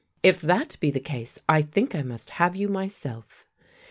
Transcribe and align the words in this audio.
If 0.23 0.41
that 0.41 0.77
be 0.79 0.89
the 0.89 0.99
case, 0.99 1.37
I 1.47 1.61
think 1.61 1.93
I 1.93 2.01
must 2.01 2.31
have 2.31 2.55
you 2.55 2.67
myself." 2.67 3.47